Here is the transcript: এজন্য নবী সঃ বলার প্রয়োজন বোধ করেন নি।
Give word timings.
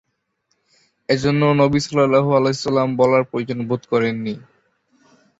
এজন্য 1.09 1.41
নবী 1.53 1.79
সঃ 1.79 1.91
বলার 2.95 3.23
প্রয়োজন 3.23 3.59
বোধ 3.67 3.81
করেন 3.89 4.15
নি। 4.21 4.33